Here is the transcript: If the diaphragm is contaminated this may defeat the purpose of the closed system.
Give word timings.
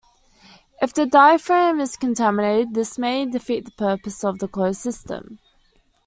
If 0.81 0.95
the 0.95 1.05
diaphragm 1.05 1.79
is 1.79 1.95
contaminated 1.95 2.73
this 2.73 2.97
may 2.97 3.27
defeat 3.27 3.65
the 3.65 3.71
purpose 3.73 4.23
of 4.23 4.39
the 4.39 4.47
closed 4.47 4.81
system. 4.81 5.37